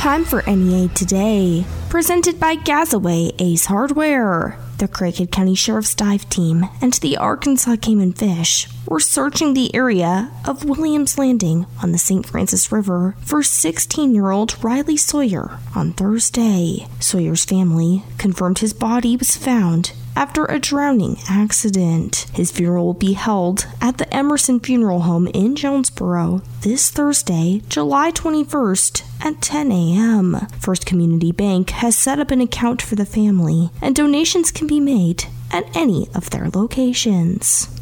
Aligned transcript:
Time 0.00 0.24
for 0.24 0.42
NEA 0.46 0.88
Today, 0.88 1.66
presented 1.90 2.40
by 2.40 2.56
Gazaway 2.56 3.34
Ace 3.38 3.66
Hardware. 3.66 4.58
The 4.78 4.88
Craighead 4.88 5.30
County 5.30 5.54
Sheriff's 5.54 5.94
Dive 5.94 6.26
Team 6.30 6.70
and 6.80 6.94
the 6.94 7.18
Arkansas 7.18 7.76
and 7.84 8.16
Fish 8.16 8.66
were 8.88 8.98
searching 8.98 9.52
the 9.52 9.74
area 9.74 10.32
of 10.46 10.64
Williams 10.64 11.18
Landing 11.18 11.66
on 11.82 11.92
the 11.92 11.98
St. 11.98 12.24
Francis 12.24 12.72
River 12.72 13.14
for 13.20 13.42
16 13.42 14.14
year 14.14 14.30
old 14.30 14.64
Riley 14.64 14.96
Sawyer 14.96 15.58
on 15.76 15.92
Thursday. 15.92 16.86
Sawyer's 16.98 17.44
family 17.44 18.02
confirmed 18.16 18.60
his 18.60 18.72
body 18.72 19.18
was 19.18 19.36
found 19.36 19.92
after 20.16 20.44
a 20.44 20.58
drowning 20.58 21.16
accident. 21.28 22.26
His 22.34 22.50
funeral 22.50 22.86
will 22.86 22.94
be 22.94 23.14
held 23.14 23.66
at 23.80 23.98
the 23.98 24.12
Emerson 24.14 24.60
Funeral 24.60 25.00
Home 25.00 25.26
in 25.28 25.56
Jonesboro 25.56 26.42
this 26.62 26.90
Thursday, 26.90 27.62
July 27.68 28.10
21st 28.10 29.02
at 29.24 29.40
10 29.40 29.72
a.m. 29.72 30.46
First 30.58 30.86
Community 30.86 31.32
Bank 31.32 31.70
has 31.70 31.96
set 31.96 32.18
up 32.18 32.30
an 32.30 32.40
account 32.40 32.82
for 32.82 32.96
the 32.96 33.06
family, 33.06 33.70
and 33.80 33.94
donations 33.94 34.50
can 34.50 34.66
be 34.66 34.80
made 34.80 35.24
at 35.50 35.74
any 35.76 36.08
of 36.14 36.30
their 36.30 36.48
locations. 36.50 37.79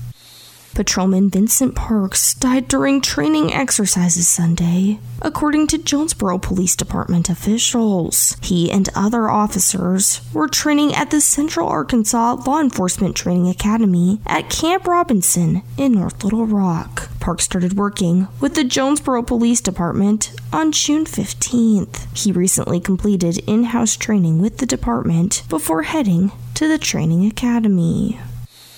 Patrolman 0.75 1.31
Vincent 1.31 1.75
Parks 1.75 2.35
died 2.35 2.69
during 2.69 3.01
training 3.01 3.53
exercises 3.53 4.29
Sunday, 4.29 5.01
according 5.21 5.67
to 5.69 5.79
Jonesboro 5.79 6.39
Police 6.39 6.77
Department 6.77 7.29
officials. 7.29 8.37
He 8.43 8.71
and 8.71 8.89
other 8.95 9.29
officers 9.29 10.21
were 10.33 10.49
training 10.49 10.95
at 10.95 11.11
the 11.11 11.21
Central 11.21 11.69
Arkansas 11.69 12.35
Law 12.47 12.61
Enforcement 12.61 13.17
Training 13.17 13.49
Academy 13.49 14.21
at 14.27 14.51
Camp 14.51 14.87
Robinson 14.87 15.63
in 15.77 15.93
North 15.93 16.23
Little 16.23 16.47
Rock. 16.47 17.09
Parks 17.19 17.45
started 17.45 17.77
working 17.77 18.29
with 18.41 18.55
the 18.55 18.65
Jonesboro 18.65 19.23
Police 19.23 19.61
Department 19.61 20.33
on 20.53 20.73
June 20.73 21.05
15th. 21.05 22.07
He 22.17 22.33
recently 22.33 22.81
completed 22.81 23.39
in 23.47 23.65
house 23.65 23.97
training 23.97 24.41
with 24.41 24.59
the 24.59 24.67
department 24.67 25.43
before 25.49 25.83
heading 25.83 26.33
to 26.55 26.69
the 26.69 26.79
training 26.79 27.27
academy. 27.27 28.19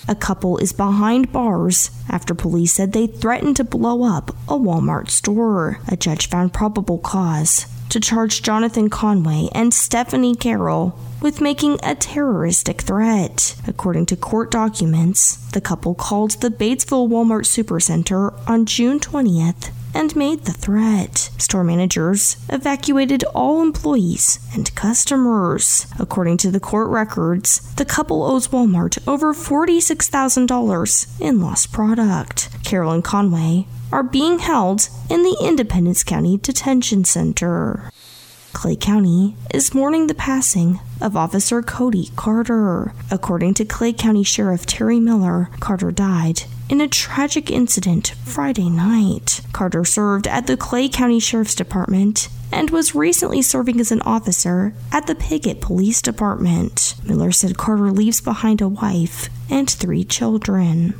A 0.07 0.15
couple 0.15 0.57
is 0.57 0.73
behind 0.73 1.31
bars 1.31 1.91
after 2.09 2.33
police 2.33 2.73
said 2.73 2.91
they 2.91 3.07
threatened 3.07 3.55
to 3.57 3.63
blow 3.63 4.03
up 4.03 4.31
a 4.47 4.57
Walmart 4.57 5.09
store. 5.09 5.79
A 5.87 5.95
judge 5.95 6.27
found 6.27 6.53
probable 6.53 6.97
cause 6.97 7.67
to 7.89 7.99
charge 7.99 8.41
Jonathan 8.41 8.89
Conway 8.89 9.49
and 9.53 9.73
Stephanie 9.73 10.35
Carroll 10.35 10.97
with 11.21 11.41
making 11.41 11.77
a 11.83 11.93
terroristic 11.93 12.81
threat. 12.81 13.55
According 13.67 14.07
to 14.07 14.15
court 14.15 14.49
documents, 14.49 15.35
the 15.51 15.61
couple 15.61 15.93
called 15.93 16.31
the 16.41 16.49
Batesville 16.49 17.09
Walmart 17.09 17.45
Supercenter 17.45 18.33
on 18.49 18.65
June 18.65 18.99
20th 18.99 19.71
and 19.93 20.15
made 20.15 20.45
the 20.45 20.53
threat. 20.53 21.17
Store 21.37 21.63
managers 21.63 22.37
evacuated 22.49 23.23
all 23.35 23.61
employees 23.61 24.39
and 24.53 24.73
customers. 24.75 25.87
According 25.99 26.37
to 26.37 26.51
the 26.51 26.59
court 26.59 26.89
records, 26.89 27.73
the 27.75 27.85
couple 27.85 28.23
owes 28.23 28.47
Walmart 28.49 28.97
over 29.07 29.33
$46,000 29.33 31.21
in 31.21 31.41
lost 31.41 31.71
product. 31.71 32.49
Carolyn 32.63 33.01
Conway 33.01 33.67
are 33.91 34.03
being 34.03 34.39
held 34.39 34.87
in 35.09 35.23
the 35.23 35.37
Independence 35.41 36.03
County 36.03 36.37
Detention 36.37 37.03
Center. 37.03 37.91
Clay 38.53 38.75
County 38.75 39.35
is 39.53 39.73
mourning 39.73 40.07
the 40.07 40.13
passing 40.13 40.79
of 40.99 41.15
Officer 41.15 41.61
Cody 41.61 42.11
Carter. 42.15 42.93
According 43.09 43.53
to 43.55 43.65
Clay 43.65 43.93
County 43.93 44.23
Sheriff 44.23 44.65
Terry 44.65 44.99
Miller, 44.99 45.49
Carter 45.59 45.91
died 45.91 46.43
in 46.71 46.79
a 46.79 46.87
tragic 46.87 47.51
incident 47.51 48.15
Friday 48.23 48.69
night. 48.69 49.41
Carter 49.51 49.83
served 49.83 50.25
at 50.25 50.47
the 50.47 50.55
Clay 50.55 50.87
County 50.87 51.19
Sheriff's 51.19 51.53
Department 51.53 52.29
and 52.49 52.69
was 52.69 52.95
recently 52.95 53.41
serving 53.41 53.81
as 53.81 53.91
an 53.91 54.01
officer 54.03 54.73
at 54.89 55.05
the 55.05 55.15
Piggott 55.15 55.59
Police 55.59 56.01
Department. 56.01 56.95
Miller 57.05 57.33
said 57.33 57.57
Carter 57.57 57.91
leaves 57.91 58.21
behind 58.21 58.61
a 58.61 58.69
wife 58.69 59.29
and 59.49 59.69
three 59.69 60.05
children. 60.05 60.93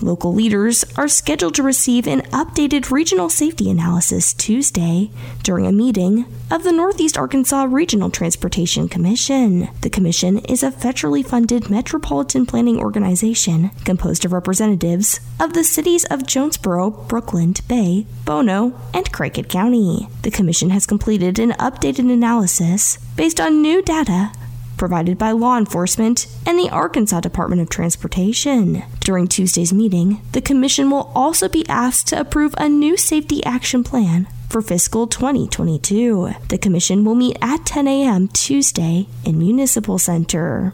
Local 0.00 0.32
leaders 0.32 0.84
are 0.96 1.08
scheduled 1.08 1.56
to 1.56 1.62
receive 1.64 2.06
an 2.06 2.20
updated 2.30 2.92
regional 2.92 3.28
safety 3.28 3.68
analysis 3.68 4.32
Tuesday 4.32 5.10
during 5.42 5.66
a 5.66 5.72
meeting 5.72 6.24
of 6.52 6.62
the 6.62 6.70
Northeast 6.70 7.18
Arkansas 7.18 7.64
Regional 7.64 8.08
Transportation 8.08 8.88
Commission. 8.88 9.68
The 9.80 9.90
commission 9.90 10.38
is 10.38 10.62
a 10.62 10.70
federally 10.70 11.26
funded 11.26 11.68
metropolitan 11.68 12.46
planning 12.46 12.78
organization 12.78 13.70
composed 13.84 14.24
of 14.24 14.32
representatives 14.32 15.18
of 15.40 15.54
the 15.54 15.64
cities 15.64 16.04
of 16.04 16.26
Jonesboro, 16.26 16.92
Brookland, 17.08 17.66
Bay, 17.66 18.06
Bono, 18.24 18.80
and 18.94 19.10
Craighead 19.12 19.48
County. 19.48 20.08
The 20.22 20.30
commission 20.30 20.70
has 20.70 20.86
completed 20.86 21.40
an 21.40 21.52
updated 21.52 22.12
analysis 22.12 22.98
based 23.16 23.40
on 23.40 23.62
new 23.62 23.82
data 23.82 24.30
provided 24.78 25.18
by 25.18 25.32
law 25.32 25.58
enforcement 25.58 26.26
and 26.46 26.58
the 26.58 26.70
Arkansas 26.70 27.20
Department 27.20 27.60
of 27.60 27.68
Transportation. 27.68 28.84
During 29.00 29.28
Tuesday's 29.28 29.72
meeting, 29.72 30.22
the 30.32 30.40
Commission 30.40 30.90
will 30.90 31.12
also 31.14 31.48
be 31.48 31.68
asked 31.68 32.08
to 32.08 32.20
approve 32.20 32.54
a 32.56 32.68
new 32.68 32.96
safety 32.96 33.44
action 33.44 33.84
plan 33.84 34.28
for 34.48 34.62
fiscal 34.62 35.06
2022. 35.06 36.30
The 36.48 36.58
Commission 36.58 37.04
will 37.04 37.14
meet 37.14 37.36
at 37.42 37.66
10 37.66 37.86
a.m. 37.86 38.28
Tuesday 38.28 39.06
in 39.24 39.38
Municipal 39.38 39.98
Center. 39.98 40.72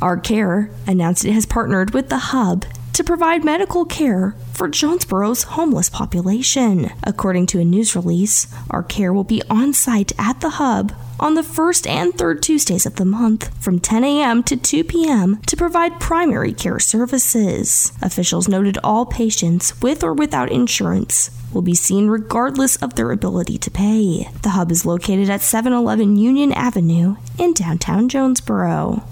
ARcare 0.00 0.74
announced 0.86 1.24
it 1.24 1.32
has 1.32 1.46
partnered 1.46 1.94
with 1.94 2.08
the 2.08 2.18
Hub 2.18 2.64
to 2.92 3.04
provide 3.04 3.44
medical 3.44 3.84
care 3.84 4.34
for 4.52 4.68
Jonesboro's 4.68 5.44
homeless 5.44 5.88
population. 5.88 6.90
According 7.04 7.46
to 7.48 7.60
a 7.60 7.64
news 7.64 7.96
release, 7.96 8.46
ARcare 8.70 9.14
will 9.14 9.24
be 9.24 9.42
on 9.48 9.72
site 9.72 10.12
at 10.18 10.40
the 10.40 10.50
hub 10.50 10.92
on 11.18 11.34
the 11.34 11.42
first 11.42 11.86
and 11.86 12.12
third 12.12 12.42
Tuesdays 12.42 12.84
of 12.84 12.96
the 12.96 13.04
month 13.04 13.48
from 13.62 13.78
10 13.78 14.02
a.m. 14.04 14.42
to 14.42 14.56
2 14.56 14.84
p.m. 14.84 15.40
to 15.46 15.56
provide 15.56 16.00
primary 16.00 16.52
care 16.52 16.80
services. 16.80 17.92
Officials 18.02 18.48
noted 18.48 18.76
all 18.82 19.06
patients 19.06 19.80
with 19.80 20.02
or 20.02 20.12
without 20.12 20.50
insurance 20.50 21.30
will 21.52 21.62
be 21.62 21.74
seen 21.74 22.08
regardless 22.08 22.76
of 22.76 22.94
their 22.94 23.12
ability 23.12 23.56
to 23.58 23.70
pay. 23.70 24.28
The 24.42 24.50
hub 24.50 24.70
is 24.70 24.84
located 24.84 25.30
at 25.30 25.42
711 25.42 26.16
Union 26.16 26.52
Avenue 26.52 27.16
in 27.38 27.52
downtown 27.52 28.08
Jonesboro. 28.08 29.04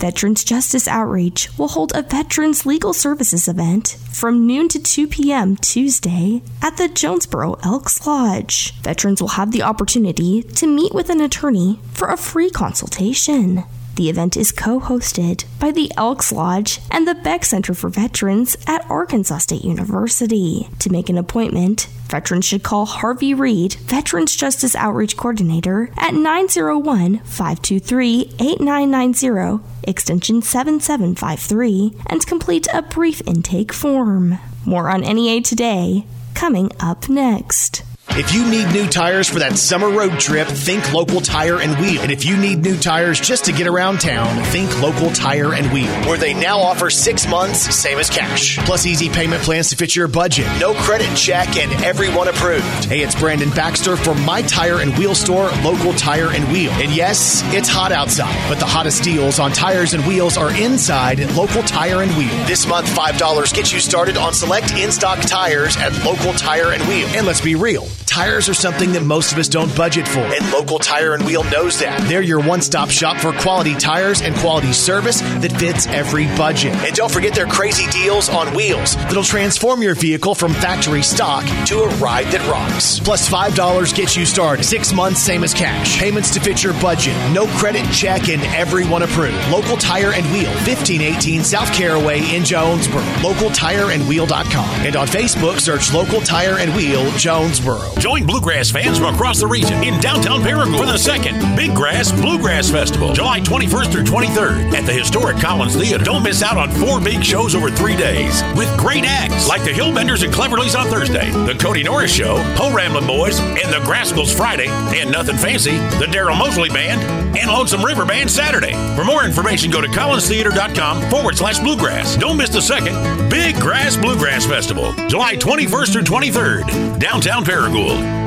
Veterans 0.00 0.44
Justice 0.44 0.88
Outreach 0.88 1.50
will 1.58 1.68
hold 1.68 1.92
a 1.94 2.00
Veterans 2.00 2.64
Legal 2.64 2.94
Services 2.94 3.46
event 3.46 3.98
from 4.10 4.46
noon 4.46 4.66
to 4.70 4.78
2 4.78 5.06
p.m. 5.06 5.56
Tuesday 5.56 6.40
at 6.62 6.78
the 6.78 6.88
Jonesboro 6.88 7.58
Elks 7.62 8.06
Lodge. 8.06 8.74
Veterans 8.80 9.20
will 9.20 9.36
have 9.36 9.52
the 9.52 9.60
opportunity 9.60 10.42
to 10.42 10.66
meet 10.66 10.94
with 10.94 11.10
an 11.10 11.20
attorney 11.20 11.80
for 11.92 12.08
a 12.08 12.16
free 12.16 12.48
consultation. 12.48 13.64
The 14.00 14.08
event 14.08 14.34
is 14.34 14.50
co 14.50 14.80
hosted 14.80 15.44
by 15.58 15.72
the 15.72 15.92
Elks 15.94 16.32
Lodge 16.32 16.80
and 16.90 17.06
the 17.06 17.14
Beck 17.14 17.44
Center 17.44 17.74
for 17.74 17.90
Veterans 17.90 18.56
at 18.66 18.90
Arkansas 18.90 19.36
State 19.40 19.62
University. 19.62 20.70
To 20.78 20.90
make 20.90 21.10
an 21.10 21.18
appointment, 21.18 21.82
veterans 22.08 22.46
should 22.46 22.62
call 22.62 22.86
Harvey 22.86 23.34
Reed, 23.34 23.74
Veterans 23.74 24.34
Justice 24.34 24.74
Outreach 24.74 25.18
Coordinator, 25.18 25.90
at 25.98 26.14
901 26.14 27.18
523 27.18 28.36
8990, 28.40 29.62
extension 29.82 30.40
7753, 30.40 31.96
and 32.06 32.26
complete 32.26 32.68
a 32.72 32.80
brief 32.80 33.20
intake 33.26 33.70
form. 33.70 34.38
More 34.64 34.88
on 34.88 35.02
NEA 35.02 35.42
today, 35.42 36.06
coming 36.32 36.72
up 36.80 37.10
next. 37.10 37.82
If 38.16 38.34
you 38.34 38.50
need 38.50 38.72
new 38.72 38.88
tires 38.88 39.28
for 39.28 39.38
that 39.38 39.56
summer 39.56 39.88
road 39.88 40.18
trip, 40.18 40.48
think 40.48 40.92
local 40.92 41.20
tire 41.20 41.60
and 41.60 41.78
wheel. 41.80 42.02
And 42.02 42.10
if 42.10 42.24
you 42.24 42.36
need 42.36 42.58
new 42.58 42.76
tires 42.76 43.20
just 43.20 43.44
to 43.44 43.52
get 43.52 43.68
around 43.68 44.00
town, 44.00 44.42
think 44.46 44.82
local 44.82 45.10
tire 45.10 45.54
and 45.54 45.72
wheel, 45.72 45.92
where 46.08 46.18
they 46.18 46.34
now 46.34 46.58
offer 46.58 46.90
six 46.90 47.28
months, 47.28 47.74
same 47.74 47.98
as 47.98 48.10
cash. 48.10 48.58
Plus 48.66 48.84
easy 48.84 49.08
payment 49.08 49.42
plans 49.44 49.70
to 49.70 49.76
fit 49.76 49.94
your 49.94 50.08
budget. 50.08 50.46
No 50.58 50.74
credit 50.74 51.16
check 51.16 51.56
and 51.56 51.72
everyone 51.84 52.26
approved. 52.26 52.84
Hey, 52.84 53.00
it's 53.00 53.14
Brandon 53.14 53.48
Baxter 53.50 53.96
from 53.96 54.20
My 54.24 54.42
Tire 54.42 54.80
and 54.80 54.96
Wheel 54.98 55.14
Store, 55.14 55.48
local 55.62 55.92
tire 55.92 56.30
and 56.30 56.44
wheel. 56.52 56.72
And 56.72 56.90
yes, 56.90 57.42
it's 57.54 57.68
hot 57.68 57.92
outside, 57.92 58.48
but 58.48 58.58
the 58.58 58.66
hottest 58.66 59.04
deals 59.04 59.38
on 59.38 59.52
tires 59.52 59.94
and 59.94 60.04
wheels 60.04 60.36
are 60.36 60.50
inside 60.60 61.20
at 61.20 61.34
local 61.36 61.62
tire 61.62 62.02
and 62.02 62.10
wheel. 62.18 62.46
This 62.46 62.66
month, 62.66 62.88
$5 62.88 63.54
gets 63.54 63.72
you 63.72 63.78
started 63.78 64.16
on 64.16 64.34
select 64.34 64.72
in-stock 64.72 65.20
tires 65.20 65.76
at 65.76 65.92
local 66.04 66.32
tire 66.32 66.72
and 66.72 66.82
wheel. 66.88 67.06
And 67.10 67.24
let's 67.24 67.40
be 67.40 67.54
real. 67.54 67.86
Tires 68.10 68.48
are 68.48 68.54
something 68.54 68.90
that 68.90 69.04
most 69.04 69.30
of 69.30 69.38
us 69.38 69.46
don't 69.46 69.74
budget 69.76 70.06
for, 70.08 70.18
and 70.18 70.50
Local 70.50 70.80
Tire 70.80 71.14
and 71.14 71.24
Wheel 71.24 71.44
knows 71.44 71.78
that. 71.78 72.00
They're 72.08 72.22
your 72.22 72.40
one 72.40 72.60
stop 72.60 72.90
shop 72.90 73.18
for 73.18 73.32
quality 73.32 73.76
tires 73.76 74.20
and 74.20 74.34
quality 74.34 74.72
service 74.72 75.20
that 75.20 75.52
fits 75.52 75.86
every 75.86 76.26
budget. 76.36 76.74
And 76.74 76.92
don't 76.96 77.10
forget 77.10 77.36
their 77.36 77.46
crazy 77.46 77.88
deals 77.92 78.28
on 78.28 78.52
wheels 78.52 78.96
that'll 78.96 79.22
transform 79.22 79.80
your 79.80 79.94
vehicle 79.94 80.34
from 80.34 80.52
factory 80.54 81.04
stock 81.04 81.44
to 81.68 81.82
a 81.82 81.88
ride 81.98 82.26
that 82.32 82.44
rocks. 82.50 82.98
Plus 82.98 83.28
$5 83.30 83.94
gets 83.94 84.16
you 84.16 84.26
started. 84.26 84.64
Six 84.64 84.92
months, 84.92 85.20
same 85.20 85.44
as 85.44 85.54
cash. 85.54 85.96
Payments 86.00 86.34
to 86.34 86.40
fit 86.40 86.64
your 86.64 86.72
budget. 86.80 87.14
No 87.32 87.46
credit 87.58 87.88
check, 87.92 88.28
and 88.28 88.42
everyone 88.56 89.04
approved. 89.04 89.38
Local 89.52 89.76
Tire 89.76 90.14
and 90.14 90.26
Wheel, 90.32 90.50
1518 90.66 91.44
South 91.44 91.72
Caraway 91.72 92.34
in 92.34 92.44
Jonesboro. 92.44 93.04
LocalTireandWheel.com. 93.22 94.80
And 94.84 94.96
on 94.96 95.06
Facebook, 95.06 95.60
search 95.60 95.94
Local 95.94 96.20
Tire 96.20 96.58
and 96.58 96.74
Wheel 96.74 97.08
Jonesboro. 97.12 97.80
Join 98.00 98.24
bluegrass 98.24 98.70
fans 98.70 98.96
from 98.96 99.14
across 99.14 99.40
the 99.40 99.46
region 99.46 99.84
in 99.84 100.00
downtown 100.00 100.40
Paragould 100.40 100.78
for 100.78 100.86
the 100.86 100.96
second 100.96 101.38
Big 101.54 101.74
Grass 101.74 102.10
Bluegrass 102.10 102.70
Festival, 102.70 103.12
July 103.12 103.40
21st 103.40 103.92
through 103.92 104.04
23rd 104.04 104.72
at 104.72 104.86
the 104.86 104.92
historic 104.92 105.36
Collins 105.36 105.76
Theater. 105.76 106.02
Don't 106.02 106.22
miss 106.22 106.42
out 106.42 106.56
on 106.56 106.70
four 106.70 106.98
big 106.98 107.22
shows 107.22 107.54
over 107.54 107.70
three 107.70 107.94
days 107.94 108.42
with 108.56 108.74
great 108.78 109.04
acts 109.04 109.50
like 109.50 109.62
the 109.64 109.70
Hillbenders 109.70 110.24
and 110.24 110.32
Cleverlys 110.32 110.78
on 110.78 110.86
Thursday, 110.86 111.30
the 111.44 111.54
Cody 111.60 111.82
Norris 111.82 112.10
Show, 112.10 112.36
Po 112.56 112.74
Ramblin' 112.74 113.06
Boys, 113.06 113.38
and 113.38 113.70
the 113.70 113.80
Grascals 113.84 114.34
Friday, 114.34 114.68
and 114.68 115.12
Nothing 115.12 115.36
Fancy, 115.36 115.76
the 115.98 116.06
Daryl 116.06 116.38
Mosley 116.38 116.70
Band, 116.70 117.02
and 117.36 117.50
Lonesome 117.50 117.84
River 117.84 118.06
Band 118.06 118.30
Saturday. 118.30 118.72
For 118.96 119.04
more 119.04 119.24
information, 119.24 119.70
go 119.70 119.82
to 119.82 119.88
collinstheater.com 119.88 121.10
forward 121.10 121.36
slash 121.36 121.58
bluegrass. 121.58 122.16
Don't 122.16 122.38
miss 122.38 122.48
the 122.48 122.62
second 122.62 122.94
Big 123.28 123.56
Grass 123.56 123.98
Bluegrass 123.98 124.46
Festival, 124.46 124.94
July 125.06 125.36
21st 125.36 125.92
through 125.92 126.02
23rd, 126.02 126.98
downtown 126.98 127.44
Paragould. 127.44 127.89
School. 127.90 128.19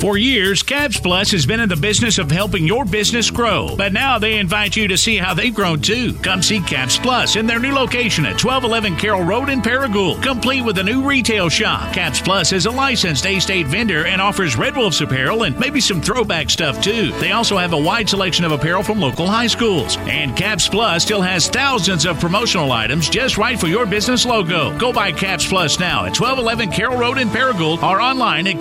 For 0.00 0.16
years, 0.16 0.62
Cabs 0.62 0.98
Plus 0.98 1.30
has 1.32 1.44
been 1.44 1.60
in 1.60 1.68
the 1.68 1.76
business 1.76 2.16
of 2.16 2.30
helping 2.30 2.66
your 2.66 2.86
business 2.86 3.30
grow, 3.30 3.76
but 3.76 3.92
now 3.92 4.18
they 4.18 4.38
invite 4.38 4.74
you 4.74 4.88
to 4.88 4.96
see 4.96 5.18
how 5.18 5.34
they've 5.34 5.54
grown 5.54 5.82
too. 5.82 6.14
Come 6.14 6.40
see 6.40 6.60
Cabs 6.60 6.98
Plus 6.98 7.36
in 7.36 7.46
their 7.46 7.58
new 7.58 7.74
location 7.74 8.24
at 8.24 8.42
1211 8.42 8.96
Carroll 8.96 9.24
Road 9.24 9.50
in 9.50 9.60
Paragould, 9.60 10.22
complete 10.22 10.62
with 10.62 10.78
a 10.78 10.82
new 10.82 11.06
retail 11.06 11.50
shop. 11.50 11.92
Cabs 11.92 12.18
Plus 12.18 12.54
is 12.54 12.64
a 12.64 12.70
licensed 12.70 13.26
A-State 13.26 13.66
vendor 13.66 14.06
and 14.06 14.22
offers 14.22 14.56
Red 14.56 14.74
Wolves 14.74 15.02
apparel 15.02 15.42
and 15.42 15.58
maybe 15.60 15.82
some 15.82 16.00
throwback 16.00 16.48
stuff 16.48 16.82
too. 16.82 17.12
They 17.18 17.32
also 17.32 17.58
have 17.58 17.74
a 17.74 17.78
wide 17.78 18.08
selection 18.08 18.46
of 18.46 18.52
apparel 18.52 18.82
from 18.82 19.00
local 19.00 19.26
high 19.26 19.48
schools. 19.48 19.98
And 20.08 20.34
Cabs 20.34 20.66
Plus 20.66 21.02
still 21.02 21.20
has 21.20 21.50
thousands 21.50 22.06
of 22.06 22.18
promotional 22.18 22.72
items 22.72 23.10
just 23.10 23.36
right 23.36 23.60
for 23.60 23.66
your 23.66 23.84
business 23.84 24.24
logo. 24.24 24.74
Go 24.78 24.94
buy 24.94 25.12
Cabs 25.12 25.46
Plus 25.46 25.78
now 25.78 26.06
at 26.06 26.18
1211 26.18 26.70
Carroll 26.70 26.96
Road 26.96 27.18
in 27.18 27.28
Paragould 27.28 27.82
or 27.82 28.00
online 28.00 28.46
at 28.46 28.58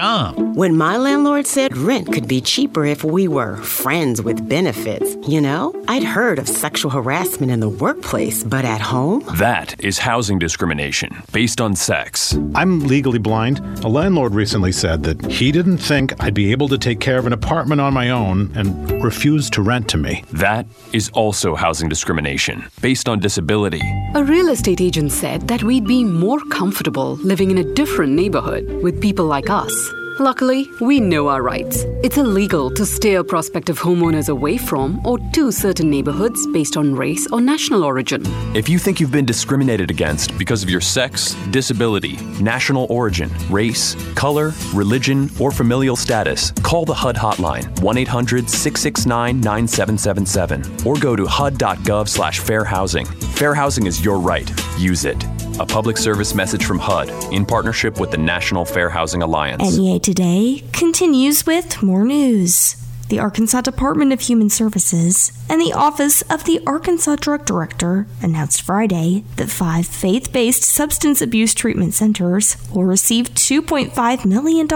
CabsPlusInc.com. 0.00 0.54
When 0.54 0.76
my 0.76 0.96
landlord 0.96 1.46
said 1.46 1.76
rent 1.76 2.12
could 2.12 2.26
be 2.26 2.40
cheaper 2.40 2.84
if 2.84 3.04
we 3.04 3.28
were 3.28 3.56
friends 3.56 4.20
with 4.20 4.48
benefits, 4.48 5.16
you 5.28 5.40
know, 5.40 5.74
I'd 5.88 6.02
heard 6.02 6.38
of 6.38 6.48
sexual 6.48 6.90
harassment 6.90 7.52
in 7.52 7.60
the 7.60 7.68
workplace, 7.68 8.42
but 8.44 8.64
at 8.64 8.80
home? 8.80 9.22
That 9.38 9.82
is 9.82 9.98
housing 9.98 10.38
discrimination 10.38 11.22
based 11.32 11.60
on 11.60 11.76
sex. 11.76 12.36
I'm 12.54 12.80
legally 12.80 13.18
blind. 13.18 13.60
A 13.84 13.88
landlord 13.88 14.34
recently 14.34 14.72
said 14.72 15.02
that 15.04 15.24
he 15.26 15.52
didn't 15.52 15.78
think 15.78 16.12
I'd 16.22 16.34
be 16.34 16.52
able 16.52 16.68
to 16.68 16.78
take 16.78 17.00
care 17.00 17.18
of 17.18 17.26
an 17.26 17.32
apartment 17.32 17.80
on 17.80 17.94
my 17.94 18.10
own 18.10 18.52
and 18.54 19.02
refused 19.02 19.52
to 19.54 19.62
rent 19.62 19.88
to 19.88 19.96
me. 19.96 20.24
That 20.32 20.66
is 20.92 21.10
also 21.10 21.54
housing 21.54 21.88
discrimination 21.88 22.64
based 22.80 23.08
on 23.08 23.20
disability. 23.20 23.82
A 24.14 24.24
real 24.24 24.48
estate 24.48 24.80
agent 24.80 25.12
said 25.12 25.48
that 25.48 25.62
we'd 25.62 25.86
be 25.86 26.04
more 26.04 26.40
comfortable 26.50 27.16
living 27.16 27.50
in 27.50 27.58
a 27.58 27.74
different 27.74 28.12
neighborhood 28.12 28.82
with 28.82 29.00
people 29.00 29.26
like 29.26 29.48
us. 29.50 29.89
Luckily, 30.20 30.70
we 30.82 31.00
know 31.00 31.28
our 31.28 31.42
rights. 31.42 31.84
It's 32.04 32.18
illegal 32.18 32.70
to 32.72 32.84
steer 32.84 33.24
prospective 33.24 33.80
homeowners 33.80 34.28
away 34.28 34.58
from 34.58 35.00
or 35.06 35.18
to 35.32 35.50
certain 35.50 35.88
neighborhoods 35.88 36.46
based 36.48 36.76
on 36.76 36.94
race 36.94 37.26
or 37.32 37.40
national 37.40 37.84
origin. 37.84 38.22
If 38.54 38.68
you 38.68 38.78
think 38.78 39.00
you've 39.00 39.10
been 39.10 39.24
discriminated 39.24 39.90
against 39.90 40.36
because 40.36 40.62
of 40.62 40.68
your 40.68 40.82
sex, 40.82 41.34
disability, 41.52 42.18
national 42.38 42.86
origin, 42.90 43.30
race, 43.48 43.96
color, 44.14 44.52
religion, 44.74 45.30
or 45.40 45.50
familial 45.50 45.96
status, 45.96 46.50
call 46.62 46.84
the 46.84 46.92
HUD 46.92 47.16
hotline 47.16 47.80
1 47.80 47.96
800 47.96 48.50
669 48.50 49.40
9777 49.40 50.86
or 50.86 50.98
go 50.98 51.16
to 51.16 51.24
hud.gov 51.26 52.06
slash 52.10 52.40
fair 52.40 52.62
housing. 52.62 53.06
Fair 53.06 53.54
housing 53.54 53.86
is 53.86 54.04
your 54.04 54.18
right. 54.18 54.52
Use 54.78 55.06
it. 55.06 55.24
A 55.60 55.66
public 55.66 55.98
service 55.98 56.34
message 56.34 56.64
from 56.64 56.78
HUD 56.78 57.10
in 57.34 57.44
partnership 57.44 58.00
with 58.00 58.10
the 58.10 58.16
National 58.16 58.64
Fair 58.64 58.88
Housing 58.88 59.20
Alliance. 59.20 59.76
NEA 59.76 59.98
Today 59.98 60.64
continues 60.72 61.44
with 61.44 61.82
more 61.82 62.02
news. 62.02 62.76
The 63.10 63.18
Arkansas 63.18 63.62
Department 63.62 64.12
of 64.12 64.20
Human 64.20 64.50
Services 64.50 65.32
and 65.48 65.60
the 65.60 65.72
Office 65.72 66.22
of 66.30 66.44
the 66.44 66.60
Arkansas 66.64 67.16
Drug 67.16 67.44
Director 67.44 68.06
announced 68.22 68.62
Friday 68.62 69.24
that 69.34 69.50
five 69.50 69.84
faith 69.84 70.32
based 70.32 70.62
substance 70.62 71.20
abuse 71.20 71.52
treatment 71.52 71.92
centers 71.92 72.56
will 72.72 72.84
receive 72.84 73.30
$2.5 73.30 74.24
million 74.24 74.68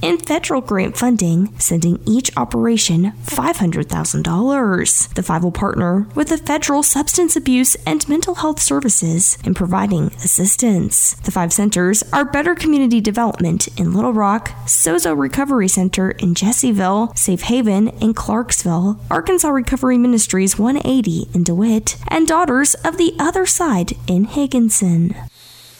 in 0.00 0.24
federal 0.24 0.60
grant 0.60 0.96
funding, 0.96 1.58
sending 1.58 1.98
each 2.06 2.30
operation 2.36 3.10
$500,000. 3.24 5.14
The 5.14 5.22
five 5.24 5.42
will 5.42 5.50
partner 5.50 6.06
with 6.14 6.28
the 6.28 6.38
Federal 6.38 6.84
Substance 6.84 7.34
Abuse 7.34 7.74
and 7.84 8.08
Mental 8.08 8.36
Health 8.36 8.60
Services 8.60 9.38
in 9.42 9.54
providing 9.54 10.12
assistance. 10.22 11.14
The 11.14 11.32
five 11.32 11.52
centers 11.52 12.04
are 12.12 12.24
Better 12.24 12.54
Community 12.54 13.00
Development 13.00 13.66
in 13.76 13.92
Little 13.92 14.12
Rock, 14.12 14.50
Sozo 14.66 15.18
Recovery 15.18 15.66
Center 15.66 16.12
in 16.12 16.34
Jessieville, 16.34 17.12
Safe 17.16 17.40
Haven 17.40 17.55
in 17.56 18.12
Clarksville, 18.12 19.00
Arkansas 19.10 19.48
Recovery 19.48 19.96
Ministries 19.96 20.58
180 20.58 21.28
in 21.32 21.42
DeWitt, 21.42 21.96
and 22.06 22.28
Daughters 22.28 22.74
of 22.74 22.98
the 22.98 23.14
Other 23.18 23.46
Side 23.46 23.92
in 24.06 24.24
Higginson. 24.24 25.16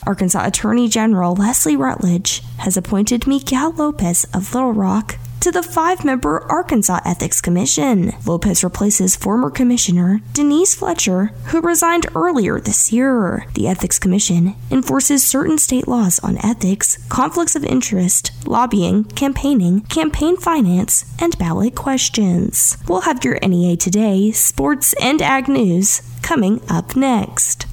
Arkansas 0.06 0.46
Attorney 0.46 0.88
General 0.88 1.34
Leslie 1.34 1.76
Rutledge 1.76 2.40
has 2.60 2.78
appointed 2.78 3.26
Miguel 3.26 3.72
Lopez 3.72 4.24
of 4.32 4.54
Little 4.54 4.72
Rock 4.72 5.18
to 5.46 5.52
the 5.52 5.62
five 5.62 6.04
member 6.04 6.44
Arkansas 6.50 6.98
Ethics 7.04 7.40
Commission. 7.40 8.12
Lopez 8.26 8.64
replaces 8.64 9.14
former 9.14 9.48
Commissioner 9.48 10.20
Denise 10.32 10.74
Fletcher, 10.74 11.26
who 11.44 11.60
resigned 11.60 12.08
earlier 12.16 12.58
this 12.58 12.92
year. 12.92 13.46
The 13.54 13.68
Ethics 13.68 14.00
Commission 14.00 14.56
enforces 14.72 15.24
certain 15.24 15.56
state 15.56 15.86
laws 15.86 16.18
on 16.18 16.44
ethics, 16.44 16.98
conflicts 17.08 17.54
of 17.54 17.64
interest, 17.64 18.32
lobbying, 18.44 19.04
campaigning, 19.04 19.82
campaign 19.82 20.36
finance, 20.36 21.04
and 21.20 21.38
ballot 21.38 21.76
questions. 21.76 22.76
We'll 22.88 23.02
have 23.02 23.24
your 23.24 23.38
NEA 23.38 23.76
Today, 23.76 24.32
sports, 24.32 24.94
and 25.00 25.22
ag 25.22 25.46
news 25.46 26.02
coming 26.22 26.60
up 26.68 26.96
next. 26.96 27.66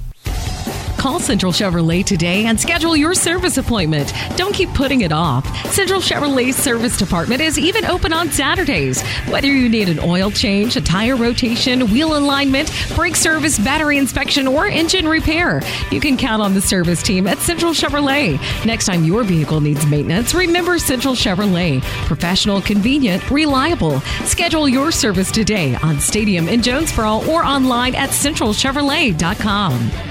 Call 1.04 1.20
Central 1.20 1.52
Chevrolet 1.52 2.06
today 2.06 2.46
and 2.46 2.58
schedule 2.58 2.96
your 2.96 3.14
service 3.14 3.58
appointment. 3.58 4.14
Don't 4.38 4.56
keep 4.56 4.70
putting 4.70 5.02
it 5.02 5.12
off. 5.12 5.46
Central 5.66 6.00
Chevrolet's 6.00 6.56
service 6.56 6.96
department 6.96 7.42
is 7.42 7.60
even 7.60 7.84
open 7.84 8.14
on 8.14 8.32
Saturdays. 8.32 9.02
Whether 9.28 9.48
you 9.48 9.68
need 9.68 9.90
an 9.90 10.00
oil 10.00 10.32
change, 10.32 10.78
a 10.78 10.82
tire 10.82 11.18
rotation, 11.18 11.92
wheel 11.92 12.16
alignment, 12.16 12.72
brake 12.96 13.18
service, 13.18 13.60
battery 13.60 13.98
inspection, 13.98 14.48
or 14.48 14.68
engine 14.68 15.06
repair, 15.06 15.62
you 15.92 16.00
can 16.00 16.16
count 16.16 16.42
on 16.42 16.54
the 16.54 16.62
service 16.62 17.04
team 17.04 17.28
at 17.28 17.38
Central 17.40 17.74
Chevrolet. 17.74 18.40
Next 18.66 18.86
time 18.86 19.04
your 19.04 19.26
vehicle 19.26 19.60
needs 19.60 19.86
maintenance, 19.86 20.34
remember 20.34 20.80
Central 20.80 21.16
Chevrolet. 21.16 21.82
Professional, 22.06 22.62
convenient, 22.62 23.30
reliable. 23.30 24.00
Schedule 24.24 24.70
your 24.70 24.90
service 24.90 25.34
today 25.34 25.76
on 25.84 26.00
Stadium 26.00 26.48
in 26.48 26.62
Jonesboro 26.62 27.30
or 27.30 27.44
online 27.44 27.94
at 27.94 28.12
centralchevrolet.com. 28.12 30.03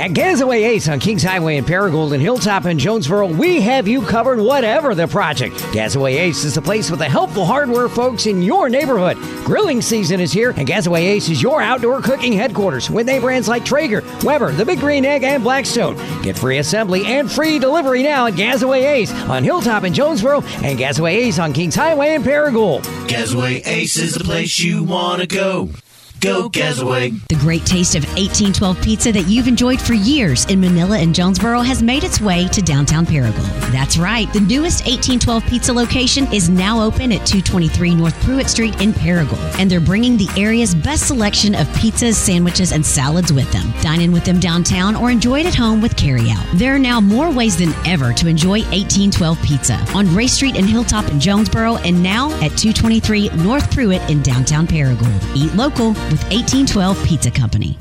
At 0.00 0.12
Gazaway 0.12 0.64
Ace 0.64 0.88
on 0.88 0.98
Kings 0.98 1.22
Highway 1.22 1.58
in 1.58 1.64
Paragould 1.66 2.14
and 2.14 2.22
Hilltop 2.22 2.64
in 2.64 2.78
Jonesboro, 2.78 3.26
we 3.26 3.60
have 3.60 3.86
you 3.86 4.00
covered 4.00 4.38
whatever 4.38 4.94
the 4.94 5.06
project. 5.06 5.54
Gazaway 5.74 6.14
Ace 6.14 6.42
is 6.42 6.54
the 6.54 6.62
place 6.62 6.90
with 6.90 7.00
the 7.00 7.04
helpful 7.04 7.44
hardware 7.44 7.86
folks 7.86 8.24
in 8.24 8.40
your 8.40 8.70
neighborhood. 8.70 9.18
Grilling 9.44 9.82
season 9.82 10.18
is 10.18 10.32
here, 10.32 10.54
and 10.56 10.66
Gazaway 10.66 11.02
Ace 11.02 11.28
is 11.28 11.42
your 11.42 11.60
outdoor 11.60 12.00
cooking 12.00 12.32
headquarters 12.32 12.88
with 12.88 13.08
name 13.08 13.20
brands 13.20 13.46
like 13.46 13.62
Traeger, 13.62 14.02
Weber, 14.24 14.52
The 14.52 14.64
Big 14.64 14.80
Green 14.80 15.04
Egg, 15.04 15.22
and 15.22 15.42
Blackstone. 15.42 15.96
Get 16.22 16.38
free 16.38 16.56
assembly 16.56 17.04
and 17.04 17.30
free 17.30 17.58
delivery 17.58 18.02
now 18.02 18.24
at 18.24 18.36
Gazaway 18.36 18.84
Ace 18.84 19.12
on 19.12 19.44
Hilltop 19.44 19.84
in 19.84 19.92
Jonesboro 19.92 20.40
and 20.62 20.78
Gazaway 20.78 21.14
Ace 21.14 21.38
on 21.38 21.52
Kings 21.52 21.74
Highway 21.74 22.14
in 22.14 22.22
Paragould. 22.22 22.84
Gazaway 23.06 23.60
Ace 23.66 23.98
is 23.98 24.14
the 24.14 24.24
place 24.24 24.60
you 24.60 24.82
want 24.82 25.20
to 25.20 25.26
go. 25.26 25.68
Go 26.20 26.50
Gazaway. 26.50 27.18
The 27.28 27.36
great 27.36 27.64
taste 27.64 27.94
of 27.94 28.04
1812 28.04 28.82
pizza 28.82 29.10
that 29.10 29.26
you've 29.26 29.48
enjoyed 29.48 29.80
for 29.80 29.94
years 29.94 30.44
in 30.46 30.60
Manila 30.60 30.98
and 30.98 31.14
Jonesboro 31.14 31.62
has 31.62 31.82
made 31.82 32.04
its 32.04 32.20
way 32.20 32.46
to 32.48 32.60
downtown 32.60 33.06
Paragould. 33.06 33.48
That's 33.72 33.96
right. 33.96 34.30
The 34.34 34.40
newest 34.40 34.84
1812 34.84 35.46
pizza 35.46 35.72
location 35.72 36.30
is 36.30 36.50
now 36.50 36.82
open 36.82 37.10
at 37.12 37.26
223 37.26 37.94
North 37.94 38.20
Pruitt 38.22 38.50
Street 38.50 38.78
in 38.82 38.92
Paragould, 38.92 39.38
and 39.58 39.70
they're 39.70 39.80
bringing 39.80 40.18
the 40.18 40.28
area's 40.36 40.74
best 40.74 41.06
selection 41.06 41.54
of 41.54 41.66
pizzas, 41.68 42.14
sandwiches, 42.14 42.72
and 42.72 42.84
salads 42.84 43.32
with 43.32 43.50
them. 43.50 43.72
Dine 43.80 44.02
in 44.02 44.12
with 44.12 44.26
them 44.26 44.40
downtown 44.40 44.94
or 44.96 45.10
enjoy 45.10 45.40
it 45.40 45.46
at 45.46 45.54
home 45.54 45.80
with 45.80 45.96
carryout. 45.96 46.46
There 46.58 46.74
are 46.74 46.78
now 46.78 47.00
more 47.00 47.30
ways 47.32 47.56
than 47.56 47.72
ever 47.86 48.12
to 48.12 48.28
enjoy 48.28 48.60
1812 48.60 49.42
pizza 49.42 49.74
on 49.94 50.14
Ray 50.14 50.26
Street 50.26 50.56
and 50.56 50.66
Hilltop 50.66 51.08
in 51.10 51.18
Jonesboro 51.18 51.76
and 51.76 52.02
now 52.02 52.30
at 52.42 52.58
223 52.58 53.30
North 53.42 53.72
Pruitt 53.72 54.02
in 54.10 54.20
downtown 54.20 54.66
Paragould. 54.66 55.34
Eat 55.34 55.54
local 55.54 55.94
with 56.10 56.22
1812 56.24 57.04
Pizza 57.04 57.30
Company. 57.30 57.76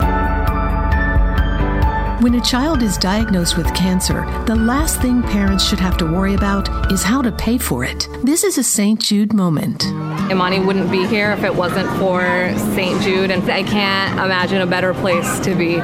When 2.21 2.36
a 2.36 2.41
child 2.41 2.83
is 2.83 2.98
diagnosed 2.98 3.57
with 3.57 3.74
cancer, 3.74 4.25
the 4.45 4.55
last 4.55 5.01
thing 5.01 5.24
parents 5.24 5.67
should 5.67 5.79
have 5.79 5.98
to 5.98 6.05
worry 6.05 6.36
about 6.36 6.91
is 6.91 7.01
how 7.01 7.24
to 7.24 7.31
pay 7.31 7.57
for 7.57 7.83
it. 7.83 8.07
This 8.24 8.43
is 8.43 8.57
a 8.59 8.63
St. 8.63 9.00
Jude 9.00 9.33
moment. 9.33 9.86
Imani 10.29 10.59
wouldn't 10.59 10.91
be 10.91 11.07
here 11.07 11.31
if 11.31 11.43
it 11.43 11.55
wasn't 11.55 11.89
for 11.98 12.21
St. 12.75 13.01
Jude, 13.01 13.31
and 13.31 13.41
I 13.50 13.63
can't 13.63 14.13
imagine 14.19 14.62
a 14.62 14.67
better 14.67 14.93
place 14.93 15.39
to 15.39 15.55
be. 15.55 15.75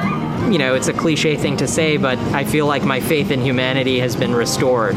You 0.52 0.58
know, 0.58 0.74
it's 0.74 0.88
a 0.88 0.92
cliche 0.92 1.36
thing 1.36 1.56
to 1.56 1.66
say, 1.66 1.96
but 1.96 2.18
I 2.32 2.44
feel 2.44 2.66
like 2.66 2.84
my 2.84 3.00
faith 3.00 3.32
in 3.32 3.40
humanity 3.40 3.98
has 3.98 4.14
been 4.14 4.34
restored. 4.34 4.94